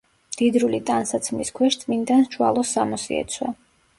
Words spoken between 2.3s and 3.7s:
ჯვალოს სამოსი ეცვა.